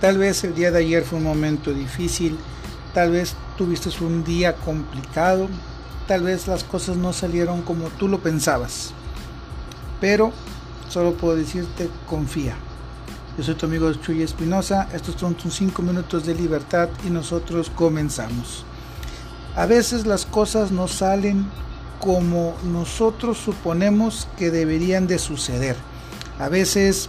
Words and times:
Tal 0.00 0.18
vez 0.18 0.44
el 0.44 0.54
día 0.54 0.70
de 0.70 0.80
ayer 0.80 1.04
fue 1.04 1.18
un 1.18 1.24
momento 1.24 1.72
difícil, 1.72 2.36
tal 2.92 3.12
vez 3.12 3.34
tuviste 3.56 3.88
un 4.04 4.24
día 4.24 4.54
complicado, 4.56 5.48
tal 6.06 6.22
vez 6.24 6.46
las 6.46 6.64
cosas 6.64 6.96
no 6.96 7.14
salieron 7.14 7.62
como 7.62 7.88
tú 7.88 8.06
lo 8.06 8.20
pensabas. 8.20 8.92
Pero 10.00 10.32
solo 10.90 11.14
puedo 11.14 11.36
decirte, 11.36 11.88
confía. 12.06 12.56
Yo 13.38 13.44
soy 13.44 13.54
tu 13.54 13.66
amigo 13.66 13.92
Chuy 13.94 14.22
Espinosa, 14.22 14.88
estos 14.92 15.14
son 15.14 15.34
tus 15.34 15.54
5 15.56 15.80
minutos 15.82 16.26
de 16.26 16.34
libertad 16.34 16.88
y 17.06 17.10
nosotros 17.10 17.70
comenzamos. 17.74 18.64
A 19.56 19.64
veces 19.64 20.06
las 20.06 20.26
cosas 20.26 20.72
no 20.72 20.88
salen 20.88 21.46
como 22.00 22.54
nosotros 22.64 23.38
suponemos 23.38 24.28
que 24.38 24.50
deberían 24.50 25.06
de 25.06 25.18
suceder. 25.18 25.76
A 26.38 26.50
veces 26.50 27.08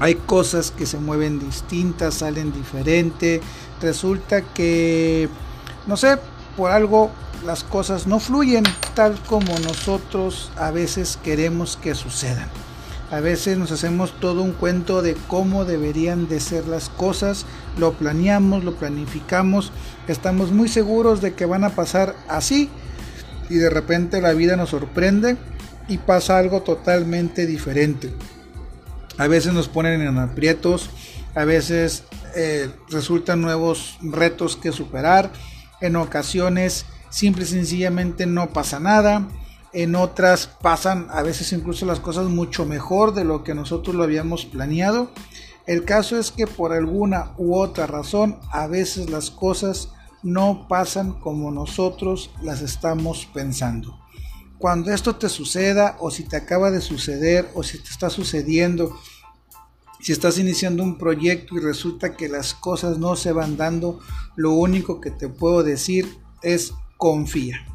hay 0.00 0.16
cosas 0.16 0.70
que 0.70 0.86
se 0.86 0.98
mueven 0.98 1.38
distintas, 1.38 2.14
salen 2.14 2.52
diferente. 2.52 3.40
Resulta 3.80 4.42
que, 4.42 5.28
no 5.86 5.96
sé, 5.96 6.18
por 6.56 6.70
algo 6.70 7.10
las 7.44 7.62
cosas 7.62 8.06
no 8.06 8.20
fluyen 8.20 8.64
tal 8.94 9.18
como 9.26 9.58
nosotros 9.58 10.50
a 10.56 10.70
veces 10.70 11.18
queremos 11.22 11.76
que 11.76 11.94
sucedan. 11.94 12.48
A 13.10 13.20
veces 13.20 13.58
nos 13.58 13.70
hacemos 13.70 14.18
todo 14.18 14.42
un 14.42 14.52
cuento 14.52 15.02
de 15.02 15.14
cómo 15.28 15.64
deberían 15.64 16.26
de 16.26 16.40
ser 16.40 16.66
las 16.66 16.88
cosas, 16.88 17.44
lo 17.78 17.92
planeamos, 17.92 18.64
lo 18.64 18.74
planificamos, 18.74 19.72
estamos 20.08 20.52
muy 20.52 20.68
seguros 20.68 21.20
de 21.20 21.34
que 21.34 21.44
van 21.44 21.64
a 21.64 21.70
pasar 21.70 22.16
así 22.28 22.70
y 23.50 23.56
de 23.56 23.70
repente 23.70 24.20
la 24.20 24.32
vida 24.32 24.56
nos 24.56 24.70
sorprende 24.70 25.36
y 25.86 25.98
pasa 25.98 26.38
algo 26.38 26.62
totalmente 26.62 27.46
diferente. 27.46 28.12
A 29.18 29.28
veces 29.28 29.52
nos 29.52 29.68
ponen 29.68 30.02
en 30.02 30.18
aprietos, 30.18 30.90
a 31.34 31.44
veces 31.44 32.04
eh, 32.34 32.70
resultan 32.88 33.40
nuevos 33.40 33.96
retos 34.00 34.56
que 34.56 34.72
superar, 34.72 35.32
en 35.80 35.96
ocasiones 35.96 36.86
simple 37.10 37.44
y 37.44 37.46
sencillamente 37.46 38.26
no 38.26 38.50
pasa 38.50 38.80
nada, 38.80 39.28
en 39.72 39.94
otras 39.94 40.46
pasan 40.46 41.08
a 41.10 41.22
veces 41.22 41.52
incluso 41.52 41.86
las 41.86 42.00
cosas 42.00 42.26
mucho 42.26 42.64
mejor 42.64 43.14
de 43.14 43.24
lo 43.24 43.44
que 43.44 43.54
nosotros 43.54 43.94
lo 43.94 44.04
habíamos 44.04 44.44
planeado. 44.44 45.10
El 45.66 45.84
caso 45.84 46.18
es 46.18 46.30
que 46.30 46.46
por 46.46 46.72
alguna 46.72 47.32
u 47.38 47.56
otra 47.56 47.86
razón 47.86 48.38
a 48.50 48.66
veces 48.66 49.10
las 49.10 49.30
cosas 49.30 49.88
no 50.22 50.66
pasan 50.68 51.12
como 51.12 51.50
nosotros 51.50 52.30
las 52.42 52.62
estamos 52.62 53.28
pensando. 53.32 54.03
Cuando 54.58 54.92
esto 54.92 55.16
te 55.16 55.28
suceda 55.28 55.96
o 56.00 56.10
si 56.10 56.24
te 56.24 56.36
acaba 56.36 56.70
de 56.70 56.80
suceder 56.80 57.48
o 57.54 57.62
si 57.62 57.78
te 57.78 57.90
está 57.90 58.10
sucediendo, 58.10 58.96
si 60.00 60.12
estás 60.12 60.38
iniciando 60.38 60.82
un 60.82 60.98
proyecto 60.98 61.56
y 61.56 61.60
resulta 61.60 62.16
que 62.16 62.28
las 62.28 62.54
cosas 62.54 62.98
no 62.98 63.16
se 63.16 63.32
van 63.32 63.56
dando, 63.56 64.00
lo 64.36 64.52
único 64.52 65.00
que 65.00 65.10
te 65.10 65.28
puedo 65.28 65.62
decir 65.62 66.18
es 66.42 66.72
confía. 66.96 67.66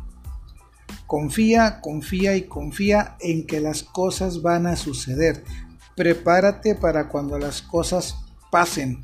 Confía, 1.05 1.81
confía 1.81 2.35
y 2.35 2.43
confía 2.43 3.17
en 3.19 3.47
que 3.47 3.59
las 3.59 3.83
cosas 3.83 4.41
van 4.41 4.67
a 4.67 4.75
suceder. 4.75 5.43
Prepárate 5.95 6.75
para 6.75 7.09
cuando 7.09 7.37
las 7.39 7.61
cosas 7.61 8.15
pasen 8.51 9.03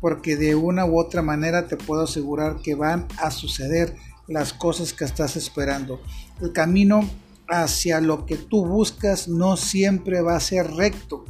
porque 0.00 0.36
de 0.36 0.54
una 0.54 0.84
u 0.84 0.98
otra 0.98 1.22
manera 1.22 1.66
te 1.66 1.76
puedo 1.76 2.02
asegurar 2.02 2.56
que 2.62 2.74
van 2.74 3.06
a 3.18 3.30
suceder 3.30 3.96
las 4.28 4.52
cosas 4.52 4.92
que 4.92 5.04
estás 5.04 5.36
esperando. 5.36 6.00
El 6.40 6.52
camino 6.52 7.08
hacia 7.48 8.00
lo 8.00 8.26
que 8.26 8.36
tú 8.36 8.66
buscas 8.66 9.28
no 9.28 9.56
siempre 9.56 10.20
va 10.20 10.36
a 10.36 10.40
ser 10.40 10.72
recto. 10.72 11.24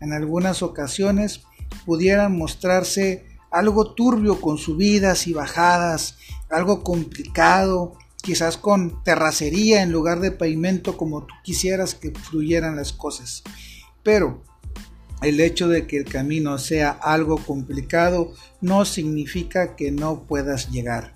En 0.00 0.12
algunas 0.12 0.62
ocasiones 0.62 1.42
pudieran 1.86 2.36
mostrarse 2.36 3.26
algo 3.50 3.94
turbio 3.94 4.40
con 4.40 4.58
subidas 4.58 5.26
y 5.26 5.32
bajadas, 5.32 6.18
algo 6.50 6.82
complicado, 6.82 7.96
quizás 8.20 8.56
con 8.56 9.02
terracería 9.04 9.82
en 9.82 9.92
lugar 9.92 10.20
de 10.20 10.32
pavimento 10.32 10.96
como 10.96 11.24
tú 11.24 11.34
quisieras 11.42 11.94
que 11.94 12.10
fluyeran 12.10 12.76
las 12.76 12.92
cosas. 12.92 13.42
Pero 14.02 14.42
el 15.22 15.40
hecho 15.40 15.68
de 15.68 15.86
que 15.86 15.98
el 15.98 16.04
camino 16.04 16.58
sea 16.58 16.90
algo 16.90 17.38
complicado 17.38 18.32
no 18.60 18.84
significa 18.84 19.76
que 19.76 19.90
no 19.90 20.24
puedas 20.24 20.70
llegar. 20.70 21.14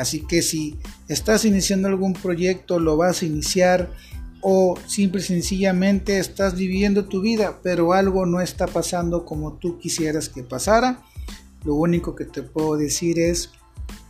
Así 0.00 0.26
que 0.26 0.42
si 0.42 0.78
estás 1.08 1.44
iniciando 1.44 1.88
algún 1.88 2.14
proyecto, 2.14 2.78
lo 2.78 2.96
vas 2.96 3.22
a 3.22 3.26
iniciar 3.26 3.90
o 4.42 4.78
simple 4.86 5.20
y 5.20 5.24
sencillamente 5.24 6.18
estás 6.18 6.56
viviendo 6.56 7.04
tu 7.04 7.20
vida, 7.20 7.60
pero 7.62 7.92
algo 7.92 8.24
no 8.24 8.40
está 8.40 8.66
pasando 8.66 9.24
como 9.24 9.54
tú 9.54 9.78
quisieras 9.78 10.28
que 10.28 10.42
pasara, 10.42 11.02
lo 11.64 11.74
único 11.74 12.14
que 12.14 12.24
te 12.24 12.42
puedo 12.42 12.76
decir 12.76 13.18
es 13.18 13.50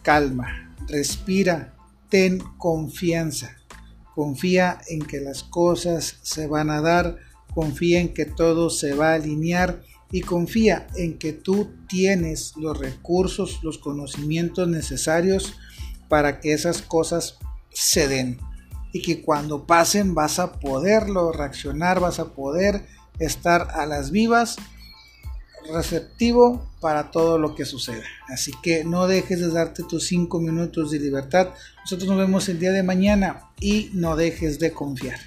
calma, 0.03 0.73
respira, 0.87 1.75
ten 2.09 2.39
confianza. 2.59 3.57
Confía 4.15 4.81
en 4.89 5.01
que 5.01 5.21
las 5.21 5.43
cosas 5.43 6.19
se 6.23 6.47
van 6.47 6.71
a 6.71 6.81
dar 6.81 7.17
confía 7.51 8.01
en 8.01 8.15
que 8.15 8.25
todo 8.25 8.71
se 8.71 8.95
va 8.95 9.13
a 9.13 9.15
alinear 9.15 9.83
y 10.11 10.23
confía 10.23 10.87
en 10.97 11.19
que 11.19 11.33
tú 11.33 11.71
tienes 11.89 12.55
los 12.57 12.79
recursos, 12.79 13.61
los 13.63 13.79
conocimientos 13.79 14.69
necesarios 14.69 15.55
para 16.11 16.41
que 16.41 16.53
esas 16.53 16.83
cosas 16.83 17.39
se 17.73 18.09
den 18.09 18.39
y 18.93 19.01
que 19.01 19.23
cuando 19.23 19.67
pasen 19.67 20.15
vas 20.15 20.39
a 20.39 20.59
poderlo 20.59 21.33
reaccionar, 21.33 22.01
vas 22.01 22.19
a 22.19 22.35
poder 22.35 22.85
estar 23.21 23.69
a 23.71 23.87
las 23.87 24.11
vivas 24.11 24.57
receptivo 25.73 26.67
para 26.81 27.13
todo 27.13 27.39
lo 27.39 27.55
que 27.55 27.65
suceda. 27.65 28.03
Así 28.29 28.51
que 28.63 28.85
no 28.85 29.07
dejes 29.07 29.41
de 29.41 29.51
darte 29.51 29.85
tus 29.85 30.09
5 30.09 30.41
minutos 30.41 30.91
de 30.91 30.99
libertad. 30.99 31.51
Nosotros 31.83 32.09
nos 32.09 32.19
vemos 32.19 32.49
el 32.49 32.59
día 32.59 32.73
de 32.73 32.83
mañana 32.83 33.51
y 33.61 33.91
no 33.93 34.17
dejes 34.17 34.59
de 34.59 34.73
confiar. 34.73 35.21